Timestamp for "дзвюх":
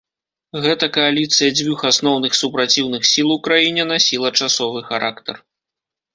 1.57-1.83